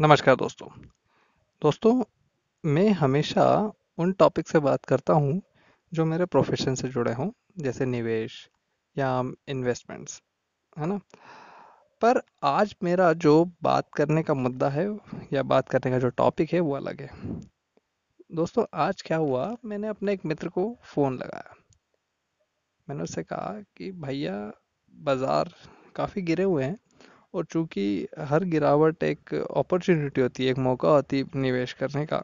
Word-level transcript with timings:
नमस्कार 0.00 0.36
दोस्तों। 0.36 0.68
दोस्तों, 1.62 2.04
मैं 2.66 2.90
हमेशा 2.90 3.72
उन 3.98 4.12
टॉपिक 4.12 4.48
से 4.48 4.58
बात 4.58 4.84
करता 4.84 5.12
हूँ 5.12 5.42
जो 5.94 6.04
मेरे 6.04 6.24
प्रोफेशन 6.24 6.74
से 6.74 6.88
जुड़े 6.88 7.12
हों, 7.12 7.30
जैसे 7.58 7.84
निवेश 7.84 8.50
या 8.98 9.22
इन्वेस्टमेंट्स 9.48 10.22
है 10.78 10.86
ना? 10.86 11.00
पर 12.02 12.22
आज 12.42 12.76
मेरा 12.82 13.12
जो 13.12 13.50
बात 13.62 13.88
करने 13.94 14.22
का 14.22 14.34
मुद्दा 14.34 14.68
है 14.68 14.98
या 15.32 15.42
बात 15.42 15.68
करने 15.68 15.90
का 15.90 15.98
जो 15.98 16.08
टॉपिक 16.08 16.52
है 16.52 16.60
वो 16.60 16.76
अलग 16.76 17.00
है। 17.00 17.40
दोस्तों, 18.32 18.64
आज 18.74 19.02
क्या 19.02 19.16
हुआ, 19.16 19.56
मैंने 19.64 19.88
अपने 19.88 20.12
एक 20.12 20.24
मित्र 20.26 20.48
को 20.48 20.76
फ़ोन 20.82 21.14
लगाया। 21.14 21.54
मैंने 22.88 23.02
उससे 23.02 23.22
कहा 23.22 23.60
कि, 23.76 23.92
भैया, 23.92 24.52
बाज़ार 24.94 25.54
काफ़ी 25.96 26.22
गिरे 26.22 26.42
हुए 26.42 26.64
हैं 26.64 26.78
और 27.36 27.44
चूँकि 27.44 27.86
हर 28.20 28.44
गिरावट 28.46 29.02
एक 29.04 29.34
अपॉर्चुनिटी 29.34 30.20
होती 30.20 30.44
है, 30.44 30.50
एक 30.50 30.58
मौका 30.60 30.88
होती 30.90 31.18
है 31.18 31.40
निवेश 31.40 31.72
करने 31.74 32.04
का, 32.06 32.22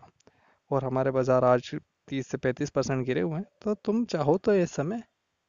और 0.71 0.85
हमारे 0.85 1.11
बाज़ार 1.11 1.45
आज 1.45 1.75
तीस 2.09 2.27
से 2.27 2.39
पैंतीस 2.39 2.71
परसेंट 2.71 3.05
गिरे 3.07 3.21
हुए 3.21 3.35
हैं 3.35 3.45
तो 3.63 3.75
तुम 3.77 4.05
चाहो 4.07 4.37
तो 4.39 4.55
इस 4.57 4.73
समय 4.73 5.03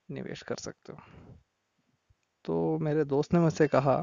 निवेश 0.10 0.42
कर 0.42 0.56
सकते 0.58 0.94
हो। 0.94 1.00
तो 2.46 2.78
मेरे 2.80 3.04
दोस्त 3.06 3.34
ने 3.34 3.40
मुझसे 3.40 3.68
कहा 3.68 3.96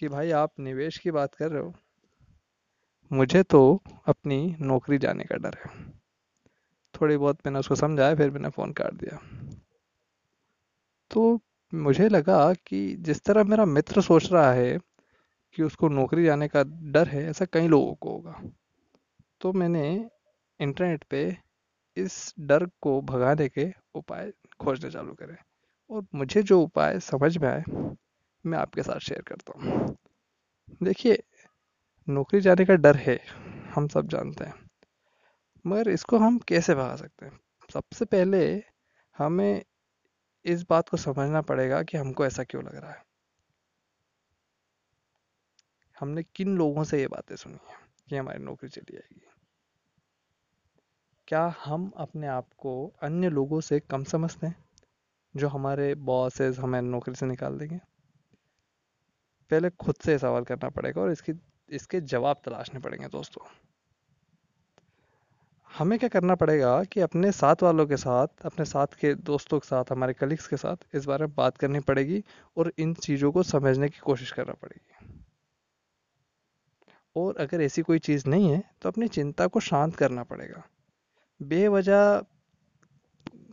कि, 0.00 0.08
भाई, 0.08 0.30
आप 0.32 0.52
निवेश 0.60 0.98
की 0.98 1.10
बात 1.10 1.34
कर 1.34 1.50
रहे 1.50 1.62
हो, 1.62 1.72
मुझे 3.10 3.42
तो 3.44 3.60
अपनी 4.06 4.56
नौकरी 4.60 4.98
जाने 4.98 5.24
का 5.24 5.36
डर 5.38 5.56
है। 5.58 5.70
थोड़ी 6.94 7.16
बहुत 7.16 7.38
मैंने 7.46 7.58
उसको 7.58 7.74
समझाया, 7.76 8.14
फिर 8.14 8.30
मैंने 8.30 8.48
फ़ोन 8.50 8.72
काट 8.72 8.94
दिया। 8.94 9.18
तो 11.10 11.40
मुझे 11.72 12.08
लगा 12.08 12.52
कि 12.66 12.78
जिस 13.00 13.20
तरह 13.22 13.44
मेरा 13.44 13.64
मित्र 13.64 14.00
सोच 14.02 14.32
रहा 14.32 14.52
है 14.52 14.78
कि 15.54 15.62
उसको 15.62 15.88
नौकरी 15.88 16.24
जाने 16.24 16.48
का 16.48 16.62
डर 16.64 17.08
है, 17.08 17.24
ऐसा 17.30 17.44
कई 17.44 17.68
लोगों 17.68 17.94
को 17.94 18.10
होगा। 18.10 18.40
तो 19.40 19.52
मैंने 19.52 19.84
इंटरनेट 20.60 21.04
पे 21.04 21.22
इस 21.96 22.34
डर 22.40 22.66
को 22.82 23.00
भगाने 23.02 23.48
के 23.48 23.66
उपाय 23.94 24.32
खोजने 24.60 24.90
चालू 24.90 25.14
करे 25.14 25.36
और 25.90 26.06
मुझे 26.14 26.42
जो 26.42 26.60
उपाय 26.62 27.00
समझ 27.00 27.36
में 27.38 27.48
आए, 27.48 27.64
मैं 28.44 28.58
आपके 28.58 28.82
साथ 28.82 29.00
शेयर 29.00 29.22
करता 29.22 29.58
हूँ। 29.58 29.96
देखिए, 30.82 31.22
नौकरी 32.08 32.40
जाने 32.40 32.64
का 32.64 32.74
डर 32.76 32.96
है, 32.96 33.18
हम 33.74 33.88
सब 33.88 34.08
जानते 34.08 34.44
हैं, 34.44 34.54
मगर 35.64 35.88
इसको 35.90 36.18
हम 36.18 36.38
कैसे 36.48 36.74
भगा 36.74 36.96
सकते 36.96 37.26
हैं? 37.26 37.38
सबसे 37.70 38.04
पहले 38.04 38.42
हमें 39.16 39.62
इस 40.44 40.66
बात 40.70 40.88
को 40.88 40.96
समझना 40.96 41.40
पड़ेगा 41.40 41.82
कि 41.82 41.96
हमको 41.96 42.26
ऐसा 42.26 42.44
क्यों 42.44 42.64
लग 42.64 42.76
रहा 42.76 42.90
है। 42.90 43.04
हमने 46.00 46.22
किन 46.22 46.56
लोगों 46.58 46.84
से 46.84 47.00
ये 47.00 47.06
बातें 47.06 47.36
सुनी 47.36 47.58
है 47.68 47.76
कि 48.08 48.16
हमारी 48.16 48.38
नौकरी 48.38 48.68
चली 48.68 48.92
जाएगी 48.92 49.20
क्या 51.28 51.54
हम 51.64 51.92
अपने 51.96 52.26
आप 52.26 52.48
को 52.58 52.92
अन्य 53.02 53.28
लोगों 53.28 53.60
से 53.60 53.80
कम 53.80 54.04
समझते 54.04 54.46
हैं, 54.46 54.64
जो 55.36 55.48
हमारे 55.48 55.94
बॉसेस 55.94 56.58
हमें 56.58 56.82
नौकरी 56.82 57.14
से 57.14 57.26
निकाल 57.26 57.58
देंगे? 57.58 57.80
पहले 59.50 59.70
खुद 59.70 59.94
से 59.94 60.18
सवाल 60.18 60.44
करना 60.44 60.68
पड़ेगा 60.68 61.02
और 61.02 61.10
इसकी, 61.10 61.32
इसके 61.68 62.00
जवाब 62.00 62.42
तलाशने 62.44 62.80
पड़ेंगे 62.80 63.08
दोस्तों। 63.08 63.44
हमें 65.70 65.98
क्या 65.98 66.08
करना 66.08 66.34
पड़ेगा 66.34 66.82
कि 66.84 67.00
अपने 67.00 67.30
साथ 67.32 67.62
वालों 67.62 67.86
के 67.86 67.96
साथ, 67.96 68.26
अपने 68.44 68.64
साथ 68.64 68.94
के 69.00 69.14
दोस्तों 69.14 69.58
के 69.58 69.66
साथ, 69.68 69.84
हमारे 69.90 70.12
कलीग्स 70.12 70.46
के 70.48 70.56
साथ 70.56 70.76
इस 70.94 71.04
बारे 71.04 71.26
में 71.26 71.34
बात 71.34 71.56
करनी 71.56 71.80
पड़ेगी 71.80 72.22
और 72.56 72.72
इन 72.78 72.94
चीज़ों 72.94 73.32
को 73.32 73.42
समझने 73.42 73.88
की 73.88 73.98
कोशिश 73.98 74.32
करना 74.32 74.52
पड़ेगी। 74.52 75.22
और 77.16 77.36
अगर 77.36 77.60
ऐसी 77.60 77.82
कोई 77.82 77.98
चीज़ 77.98 78.28
नहीं 78.28 78.50
है 78.50 78.62
तो 78.82 78.88
अपनी 78.88 79.08
चिंता 79.08 79.46
को 79.46 79.60
शांत 79.60 79.96
करना 79.96 80.22
पड़ेगा। 80.22 80.62
बेवजह 81.40 82.22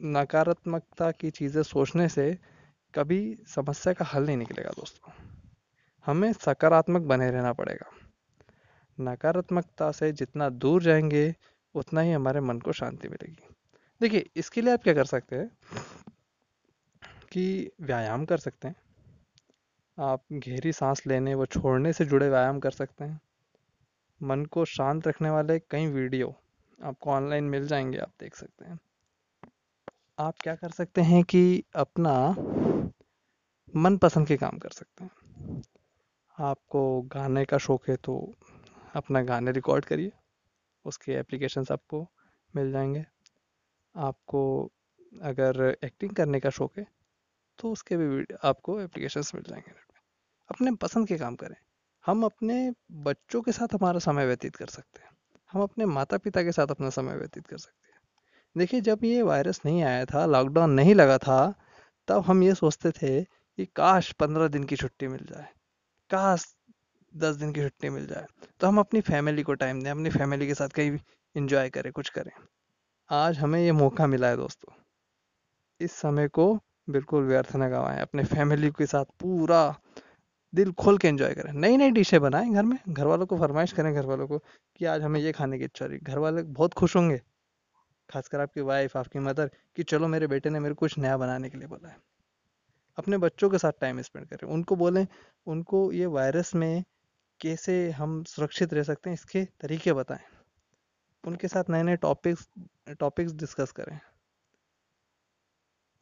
नकारात्मकता 0.04 1.12
की 1.12 1.30
चीज़ें 1.30 1.62
सोचने 1.64 2.08
से 2.10 2.38
कभी 2.94 3.22
समस्या 3.48 3.94
का 3.94 4.06
हल 4.06 4.26
नहीं 4.26 4.38
निकलेगा 4.38 4.70
दोस्तों। 4.70 5.12
हमें 6.06 6.32
सकारात्मक 6.34 7.02
बने 7.02 7.30
रहना 7.32 7.54
पड़ेगा। 7.54 7.90
नकारात्मकता 8.98 9.92
से 9.92 10.12
जितना 10.12 10.50
दूर 10.50 10.84
जाएँगे 10.84 11.36
उतना 11.76 12.02
ही 12.02 12.12
हमारे 12.12 12.40
मन 12.40 12.60
को 12.60 12.72
शांति 12.72 13.10
मिलेगी। 13.10 13.56
देखिए, 14.02 14.30
इसके 14.36 14.62
लिए 14.62 14.74
आप 14.74 14.84
क्या 14.84 14.94
कर 14.94 15.06
सकते 15.06 15.36
हैं 15.36 15.52
कि 17.32 17.72
व्यायाम 17.82 18.26
कर 18.26 18.38
सकते 18.38 18.68
हैं। 18.68 18.76
आप 20.00 20.24
गहरी 20.34 20.72
सांस 20.72 21.08
लेने 21.08 21.36
व 21.36 21.46
छोड़ने 21.46 21.94
से 21.94 22.06
जुड़े 22.06 22.30
व्यायाम 22.30 22.60
कर 22.60 22.72
सकते 22.72 23.04
हैं। 23.04 23.22
मन 24.24 24.46
को 24.46 24.66
शांत 24.66 25.08
रखने 25.08 25.30
वाले 25.30 25.60
कई 25.60 25.88
वीडियो 25.88 26.36
आपको 26.84 27.12
ऑनलाइन 27.12 27.44
मिल 27.44 27.68
जाएँगे, 27.68 27.98
आप 27.98 28.12
देख 28.20 28.36
सकते 28.36 28.66
हैं। 28.66 28.80
आप 30.20 30.36
क्या 30.42 30.56
कर 30.56 30.70
सकते 30.70 31.02
हैं 31.02 31.24
कि 31.24 31.64
अपना 31.76 32.30
मन 33.76 33.98
पसंद 33.98 34.28
के 34.28 34.38
काम 34.38 34.58
कर 34.58 34.70
सकते 34.70 35.04
हैं। 35.04 35.62
आपको 36.40 37.02
गाने 37.02 37.46
का 37.46 37.58
शौक 37.58 37.90
है 37.90 37.96
तो 37.96 38.34
अपना 38.96 39.22
गाने 39.22 39.52
रिकॉर्ड 39.52 39.86
करिए। 39.86 40.12
उसके 40.88 41.14
एप्लीकेशंस 41.14 41.72
आपको 41.72 42.08
मिल 42.56 42.72
जाएँगे। 42.72 43.06
आपको 43.96 44.72
अगर 45.22 45.78
एक्टिंग 45.84 46.12
करने 46.12 46.40
का 46.40 46.50
शौक 46.50 46.78
है 46.78 46.88
तो 47.60 47.72
उसके 47.72 47.98
भी 47.98 48.26
आपको 48.44 48.80
एप्लीकेशंस 48.82 49.36
मिल 49.36 49.44
जाएँगे। 49.44 49.72
अपने 50.50 50.76
पसंद 50.76 51.08
के 51.08 51.18
काम 51.18 51.36
करें। 51.36 51.56
हम 52.06 52.24
अपने 52.24 52.74
बच्चों 52.92 53.42
के 53.42 53.52
साथ 53.52 53.74
हमारा 53.74 54.00
समय 54.00 54.26
व्यतीत 54.26 54.56
कर 54.56 54.68
सकते 54.68 55.02
हैं। 55.04 55.10
हम 55.52 55.62
अपने 55.62 55.86
माता 55.86 56.18
पिता 56.18 56.44
के 56.44 56.52
साथ 56.52 56.68
अपना 56.68 56.90
समय 56.90 57.18
व्यतीत 57.18 57.48
कर 57.48 57.58
सकते 57.58 57.92
हैं। 57.92 58.00
देखिए, 58.58 58.82
जब 58.82 59.04
ये 59.04 59.22
वायरस 59.22 59.62
नहीं 59.66 59.84
आया 59.84 60.06
था 60.06 60.26
लॉकडाउन 60.26 60.72
नहीं 60.72 60.96
लगा 60.96 61.18
था, 61.18 61.54
तब 62.08 62.24
हम 62.24 62.44
ये 62.44 62.54
सोचते 62.56 62.92
थे 62.92 63.24
कि 63.24 63.66
काश 63.66 64.12
पंद्रह 64.12 64.48
दिन 64.48 64.64
की 64.64 64.76
छुट्टी 64.76 65.08
मिल 65.08 65.26
जाए। 65.26 65.48
काश 66.10 66.57
दस 67.18 67.36
दिन 67.36 67.52
की 67.54 67.62
छुट्टी 67.62 67.90
मिल 67.90 68.06
जाए। 68.08 68.26
तो 68.60 68.68
हम 68.68 68.80
अपनी 68.80 69.02
फैमिली 69.02 69.44
को 69.44 69.54
टाइम 69.56 69.82
दें, 69.84 69.90
अपनी 69.92 70.10
फैमिली 70.10 70.48
के 70.48 70.54
साथ 70.54 70.70
कहीं 70.70 70.98
इंजॉय 71.36 71.70
करें, 71.70 71.92
कुछ 71.92 72.10
करें। 72.10 72.32
आज 73.10 73.38
हमें 73.38 73.60
ये 73.62 73.72
मौका 73.72 74.08
मिला 74.08 74.28
है 74.28 74.38
दोस्तों। 74.38 74.74
इस 75.80 75.92
समय 75.92 76.28
को 76.28 76.54
बिल्कुल 76.90 77.24
व्यर्थ 77.24 77.56
न 77.56 77.70
गवाएँ, 77.70 78.00
अपने 78.00 78.24
फैमिली 78.26 78.70
के 78.72 78.86
साथ 78.86 79.06
पूरा 79.20 79.76
दिल 80.54 80.72
खोल 80.74 80.98
के 80.98 81.08
एंजॉय 81.08 81.34
करें। 81.34 81.52
नई 81.54 81.78
नई 81.78 81.92
डिशें 81.92 82.20
बनाएँ 82.22 82.54
घर 82.54 82.64
में। 82.64 82.78
घर 82.90 83.06
वालों 83.06 83.26
को 83.26 83.38
फरमाइश 83.38 83.72
करें 83.72 83.94
घर 83.94 84.06
वालों 84.06 84.28
को 84.28 84.38
कि 84.76 84.86
आज 84.86 85.02
हमें 85.02 85.20
ये 85.20 85.32
खाने 85.32 85.58
की 85.60 85.66
इच्छा 85.66 85.86
रही 85.86 85.98
घर 86.00 86.18
वाले 86.18 86.44
बहुत 86.44 86.74
खुश 86.74 86.96
होंगे, 86.96 87.22
खासकर 88.10 88.40
आपकी 88.40 88.62
वाइफ 88.62 88.98
आपकी 88.98 89.20
मदर 89.20 89.50
कि 89.76 89.84
चलो 89.84 90.08
मेरे 90.08 90.28
बेटे 90.28 90.50
ने 90.50 90.60
मेरे 90.60 90.74
को 90.74 90.80
कुछ 90.80 90.98
नया 90.98 91.18
बनाने 91.18 91.50
के 91.50 91.58
लिए 91.58 91.68
बोला 91.68 91.90
है। 91.90 91.98
अपने 92.98 93.18
बच्चों 93.18 93.50
के 93.50 93.58
साथ 93.58 93.72
टाइम 93.82 94.02
स्पेंड 94.02 94.28
करें। 94.28 94.48
उनको 94.50 94.76
बोलें, 94.76 95.06
उनको 95.48 95.92
ये 95.92 96.06
वायरस 96.08 96.54
में 96.56 96.84
कैसे 97.42 97.90
हम 97.92 98.24
सुरक्षित 98.24 98.74
रह 98.74 98.84
सकते 98.84 99.10
हैं, 99.10 99.14
इसके 99.14 99.44
तरीके 99.62 99.94
बताएँ। 99.94 100.26
उनके 101.24 101.48
साथ 101.48 101.70
नए 101.70 101.84
नए 101.84 101.96
टॉपिक्स 101.96 102.48
टॉपिक्स 103.00 103.34
डिस्कस 103.34 103.72
करें। 103.72 104.00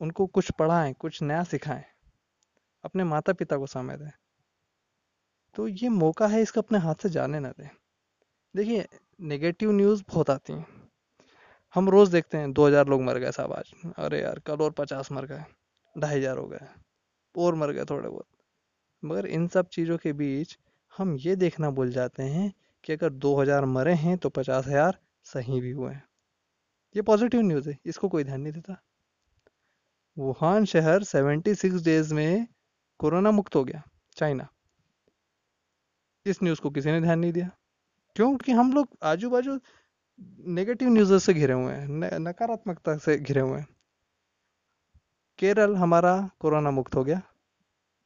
उनको 0.02 0.26
कुछ 0.28 0.52
पढ़ाएँ, 0.52 0.94
कुछ 0.94 1.22
नया 1.22 1.44
सिखाएँ। 1.44 1.84
अपने 2.84 3.04
माता 3.04 3.34
पिता 3.34 3.58
को 3.58 3.68
समय 3.68 3.98
दें। 3.98 4.12
तो 5.56 5.68
ये 5.68 5.90
मौका 5.90 6.28
है 6.28 6.42
इसको 6.42 6.62
अपने 6.62 6.78
हाथ 6.78 6.96
से 6.96 7.10
जाने 7.10 7.40
ना 7.40 7.50
दें। 7.50 7.70
देखिए 8.56 8.86
नेगेटिव 9.24 9.72
न्यूज़ 9.72 10.04
बहुत 10.10 10.30
आती 10.30 10.54
हैं। 10.54 10.66
हम 11.76 11.90
रोज़ 11.90 12.12
देखते 12.12 12.38
हैं, 12.38 12.52
दो 12.54 12.68
हज़ार 12.68 12.88
लोग 12.88 13.02
मर 13.02 13.18
गए 13.18 13.32
साहब 13.32 13.54
आज 13.54 13.72
अरे 13.98 14.22
यार, 14.22 14.40
कल 14.40 14.62
और 14.62 14.72
पचास 14.72 15.12
मर 15.12 15.26
गए, 15.26 15.44
ढाई 15.96 16.18
हज़ार 16.18 16.38
हो 16.38 16.48
गए, 16.48 16.68
और 17.36 17.56
मर 17.56 17.72
गए 17.72 17.86
थोड़े 17.86 18.10
बहुत। 18.10 18.26
मगर 19.04 19.26
इन 19.28 19.48
सब 19.48 19.68
चीज़ों 19.68 19.98
के 19.98 20.14
बीच 20.14 20.58
हम 20.98 21.16
ये 21.16 21.36
देखना 21.36 21.70
भूल 21.70 21.92
जाते 21.92 22.24
हैं 22.24 22.54
कि 22.84 22.94
अगर 22.94 23.10
2000 23.10 23.66
मरे 23.66 23.94
हैं 23.94 24.18
तो 24.18 24.30
पचास 24.30 24.68
हज़ार 24.68 24.98
सही 25.24 25.62
भी 25.62 25.72
हुए 25.72 25.94
हैं। 25.94 26.04
ये 26.96 27.02
पॉजिटिव 27.02 27.42
न्यूज़ 27.42 27.70
है, 27.70 27.78
इसको 27.86 28.10
कोई 28.10 28.24
ध्यान 28.24 28.42
नहीं 28.42 28.54
देता। 28.54 28.82
वुहान 30.18 30.66
शहर 30.66 31.04
76 31.04 31.84
डेज़ 31.84 32.14
में 32.14 32.48
कोरोना 33.00 33.32
मुक्त 33.32 33.56
हो 33.56 33.64
गया, 33.64 33.84
चाइना। 34.16 34.48
इस 36.26 36.44
न्यूज़ 36.44 36.62
को 36.62 36.70
किसी 36.70 36.92
ने 36.92 37.02
ध्यान 37.02 37.20
नहीं 37.20 37.32
दिया। 37.32 37.50
क्योंकि 38.16 38.52
हम 38.52 38.74
लोग 38.74 38.98
आजू 39.04 39.30
बाजू 39.30 39.60
नेगेटिव 40.48 40.90
न्यूज़ 40.90 41.18
से 41.18 41.34
घिरे 41.34 41.54
हुए 41.54 41.74
हैं 41.74 42.20
नकारात्मकता 42.20 42.98
से 42.98 43.18
घिरे 43.18 43.42
हुए 43.42 43.60
हैं। 43.60 43.68
केरल 45.40 45.76
हमारा 45.76 46.30
कोरोना 46.40 46.72
मुक्त 46.72 46.96
हो 46.96 47.04
गया। 47.04 47.22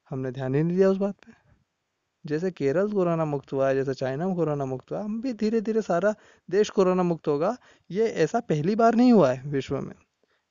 हमने 0.10 0.32
ध्यान 0.32 0.56
ही 0.56 0.64
नहीं 0.64 0.78
दिया 0.78 0.90
उस 0.90 0.98
बात 0.98 1.16
पे। 1.16 1.39
जैसे 2.26 2.52
केरल 2.52 2.92
कोरोना 2.92 3.26
मुक्त 3.26 3.54
हुआ 3.54 3.68
है 3.70 3.76
जैसे 3.76 3.94
चाइना 3.94 4.34
कोरोना 4.34 4.66
मुक्त 4.66 4.92
हुआ, 4.92 5.02
हम 5.02 5.22
भी 5.22 5.34
धीरे 5.34 5.62
धीरे 5.62 5.82
सारा 5.82 6.16
देश 6.50 6.70
कोरोना 6.70 7.04
मुक्त 7.04 7.28
होगा। 7.28 7.58
ये 7.92 8.08
ऐसा 8.08 8.40
पहली 8.40 8.76
बार 8.76 8.96
नहीं 8.96 9.14
हुआ 9.14 9.32
है 9.32 9.44
विश्व 9.50 9.82
में। 9.82 9.96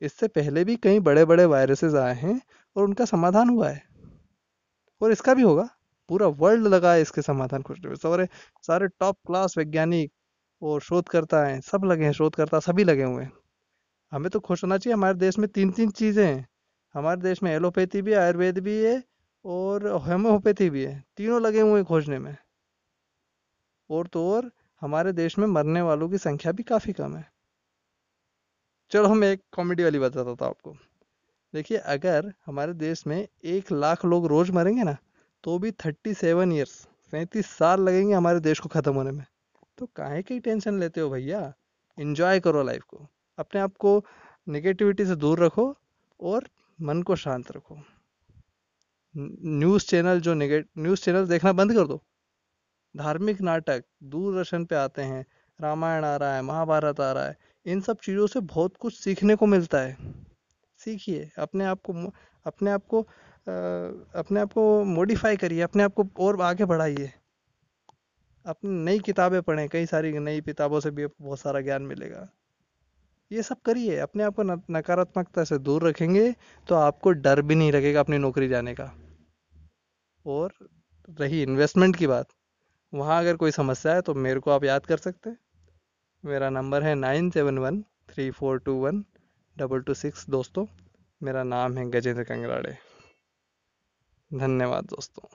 इससे 0.01 0.29
पहले 0.29 0.65
भी 0.65 0.77
कई 0.77 1.01
बड़े 1.01 1.25
बड़े 1.25 1.45
वायरसेस 1.45 1.95
आए 1.95 2.15
हैं 2.15 2.41
और 2.77 2.85
उनका 2.85 3.05
समाधान 3.05 3.49
हुआ 3.49 3.69
है। 3.69 3.83
और 5.01 5.13
इसका 5.13 5.35
भी 5.35 5.43
होगा। 5.43 5.69
पूरा 6.09 6.27
वर्ल्ड 6.27 6.67
लगा 6.67 6.93
है 6.93 7.03
इसके 7.03 7.23
समाधान 7.23 7.63
खोजने 7.63 7.89
में 7.89 7.97
सारे 7.97 8.29
सारे 8.63 8.89
टॉप 8.89 9.19
क्लास 9.27 9.59
वैज्ञानिक 9.59 10.13
और 10.63 10.81
शोधकर्ता 10.81 11.45
हैं, 11.47 11.61
सब 11.61 11.85
लगे 11.85 12.05
हैं, 12.05 12.13
शोधकर्ता 12.13 12.59
सभी 12.59 12.85
लगे 12.85 13.03
हुए 13.03 13.25
हैं। 13.25 13.33
हमें 14.13 14.31
तो 14.31 14.41
खुश 14.41 14.65
होना 14.65 14.79
चाहिए, 14.79 14.95
हमारे 14.95 15.15
देश 15.15 15.39
में 15.39 15.49
तीन 15.49 15.71
तीन 15.71 15.91
चीज़ें 15.91 16.27
हैं। 16.27 16.49
हमारे 16.95 17.21
देश 17.21 17.43
में 17.43 17.53
एलोपैथी 17.53 18.03
भी, 18.03 18.13
आयुर्वेद 18.13 18.59
भी 18.59 18.85
है 18.85 19.05
और 19.49 19.87
होम्योपैथी 19.89 20.71
भी 20.71 20.85
है, 20.85 21.05
तीनों 21.17 21.43
लगे 21.43 21.61
हुए 21.61 21.85
खोजने 21.85 22.19
में। 22.19 22.37
और 23.91 24.07
तो 24.07 24.33
और, 24.33 24.51
हमारे 24.81 25.13
देश 25.13 25.39
में 25.39 25.47
मरने 25.47 25.83
वालों 25.83 26.09
की 26.09 26.19
संख्या 26.19 26.53
भी 26.53 26.63
काफ़ी 26.63 26.93
कम 26.93 27.17
है। 27.17 27.33
चलो, 28.91 29.15
मैं 29.15 29.33
एक 29.33 29.43
कॉमेडी 29.53 29.85
वाली 29.85 29.99
बताता 29.99 30.35
था 30.35 30.47
आपको। 30.47 30.77
देखिए, 31.55 31.79
अगर 31.79 32.33
हमारे 32.47 32.73
देश 32.73 33.07
में 33.07 33.29
एक 33.45 33.73
लाख 33.73 34.05
लोग 34.05 34.27
रोज 34.27 34.51
मरेंगे 34.51 34.83
ना 34.83 34.97
तो 35.45 35.59
भी 35.59 35.71
थर्टी 35.71 36.15
सेवन 36.15 36.53
ईयर्स 36.53 36.71
सैंतीस 37.13 37.47
साल 37.47 37.81
लगेंगे 37.81 38.15
हमारे 38.15 38.41
देश 38.41 38.59
को 38.59 38.69
ख़त्म 38.69 38.95
होने 38.95 39.11
में। 39.11 39.25
तो 39.79 39.87
काहे 39.87 40.23
की 40.23 40.41
टेंशन 40.41 40.81
लेते 40.81 41.01
हो 41.01 41.11
भैया? 41.11 41.53
इंजॉय 41.99 42.41
करो 42.41 42.63
लाइफ 42.63 42.83
को। 42.83 43.07
अपने 43.39 43.61
आप 43.61 43.77
को 43.77 44.05
निगेटिविटी 44.49 45.07
से 45.07 45.17
दूर 45.17 45.45
रखो 45.45 45.77
और 46.21 46.49
मन 46.81 47.03
को 47.03 47.17
शांत 47.17 47.53
रखो। 47.53 47.79
न्यूज़ 49.19 49.87
चैनल 49.87 50.21
जो 50.21 50.35
निगेट, 50.35 50.69
न्यूज़ 50.79 51.03
चैनल 51.03 51.27
देखना 51.27 51.53
बंद 51.53 51.73
कर 51.75 51.87
दो। 51.87 52.03
धार्मिक 52.95 53.41
नाटक, 53.41 53.85
दूरदर्शन 54.05 54.65
पे 54.65 54.77
आते 54.77 55.03
हैं, 55.03 55.25
रामायण 55.59 56.05
आ 56.05 56.15
रहा 56.17 56.35
है, 56.35 56.43
महाभारत 56.43 57.01
आ 57.01 57.11
रहा 57.13 57.25
है, 57.25 57.37
इन 57.67 57.81
सब 57.81 57.99
चीज़ों 57.99 58.27
से 58.27 58.41
बहुत 58.41 58.77
कुछ 58.77 58.95
सीखने 58.95 59.35
को 59.37 59.47
मिलता 59.47 59.81
है। 59.81 59.97
सीखिए, 60.81 61.31
अपने 61.39 61.65
आप 61.65 61.81
को 61.81 62.13
अपने 62.47 62.71
आप 62.71 62.87
को 62.87 63.01
अपने 64.17 64.41
आप 64.41 64.53
को 64.53 64.85
मॉडिफाई 64.85 65.37
करिए, 65.37 65.61
अपने 65.61 65.83
आप 65.83 65.95
को 65.95 66.07
और 66.21 66.41
आगे 66.43 66.65
बढ़ाइए। 66.65 67.13
अपनी 68.47 68.71
नई 68.85 68.99
किताबें 68.99 69.41
पढ़ें, 69.43 69.69
कई 69.69 69.87
सारी 69.87 70.19
नई 70.19 70.41
किताबों 70.41 70.81
से 70.81 70.91
भी 70.91 71.07
बहुत 71.07 71.41
सारा 71.41 71.61
ज्ञान 71.61 71.83
मिलेगा। 71.83 72.29
ये 73.31 73.43
सब 73.43 73.61
करिए, 73.61 73.99
अपने 73.99 74.25
आप 74.25 74.35
को 74.35 74.43
नकारात्मकता 74.73 75.45
से 75.45 75.59
दूर 75.59 75.89
रखेंगे 75.89 76.31
तो 76.69 76.75
आपको 76.75 77.11
डर 77.13 77.43
भी 77.43 77.55
नहीं 77.55 77.73
लगेगा 77.73 78.01
अपनी 78.01 78.19
नौकरी 78.19 78.49
जाने 78.49 78.75
का। 78.75 78.93
और 80.29 80.53
रही 81.19 81.43
इन्वेस्टमेंट 81.43 81.97
की 81.97 82.07
बात, 82.07 82.27
वहाँ 82.93 83.19
अगर 83.21 83.37
कोई 83.37 83.51
समस्या 83.51 83.95
है 83.95 84.01
तो 84.01 84.15
मेरे 84.17 84.41
को 84.41 84.51
आप 84.51 84.65
याद 84.65 84.87
कर 84.87 84.97
सकते 84.97 85.31
हैं। 85.31 85.39
मेरा 86.25 86.51
नंबर 86.51 86.83
है 86.83 86.95
nine 86.95 87.31
seven 87.31 87.59
one 87.59 87.83
three 88.11 88.31
four 88.31 88.59
two 88.59 88.75
one 88.77 89.05
double 89.57 89.81
two 89.81 89.95
six 89.95 90.29
दोस्तों, 90.31 90.67
मेरा 91.21 91.43
नाम 91.45 91.79
है 91.79 91.89
गजेंद्र 91.91 92.25
कंगराड़े। 92.25 92.77
धन्यवाद 94.31 94.85
दोस्तों। 94.85 95.29